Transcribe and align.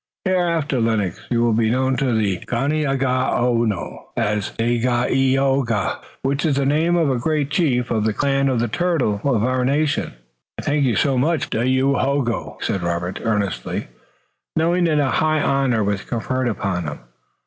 Hereafter, 0.25 0.81
Lennox, 0.81 1.21
you 1.29 1.43
will 1.43 1.53
be 1.53 1.69
known 1.69 1.95
to 1.97 2.11
the 2.11 2.39
Ganeagaono 2.47 4.05
as 4.17 4.49
Dagaeoga, 4.57 5.99
which 6.23 6.43
is 6.43 6.55
the 6.55 6.65
name 6.65 6.95
of 6.95 7.11
a 7.11 7.19
great 7.19 7.51
chief 7.51 7.91
of 7.91 8.03
the 8.05 8.11
clan 8.11 8.49
of 8.49 8.59
the 8.59 8.67
Turtle, 8.67 9.21
of 9.23 9.43
our 9.43 9.63
nation." 9.63 10.13
"I 10.57 10.63
thank 10.63 10.85
you 10.85 11.17
much, 11.19 11.51
Dahoyogo," 11.51 12.57
said 12.63 12.81
Robert, 12.81 13.19
earnestly, 13.23 13.89
knowing 14.55 14.85
that 14.85 14.97
a 14.97 15.11
high 15.21 15.39
honor 15.43 15.83
was 15.83 16.01
conferred 16.01 16.47
upon 16.49 16.85
him. 16.85 17.01